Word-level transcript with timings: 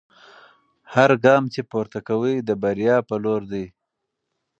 هر 0.93 1.09
ګام 1.23 1.43
چې 1.53 1.61
پورته 1.69 1.99
کوئ 2.07 2.35
د 2.43 2.49
بریا 2.61 2.97
په 3.09 3.15
لور 3.23 3.41
دی. 3.51 3.65